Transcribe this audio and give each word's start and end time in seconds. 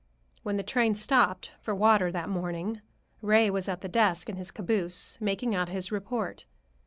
When 0.41 0.57
the 0.57 0.63
train 0.63 0.95
stopped 0.95 1.51
for 1.61 1.75
water 1.75 2.11
that 2.11 2.27
morning, 2.27 2.81
Ray 3.21 3.51
was 3.51 3.69
at 3.69 3.81
the 3.81 3.87
desk 3.87 4.29
in 4.29 4.35
his 4.35 4.49
caboose, 4.49 5.19
making 5.21 5.53
out 5.53 5.69
his 5.69 5.91
report. 5.91 6.47